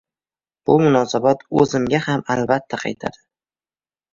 Bu 0.69 0.77
munosabat 0.83 1.45
oʻzimizga 1.65 2.01
ham 2.07 2.25
albatta 2.37 2.81
qaytadi”. 2.85 3.25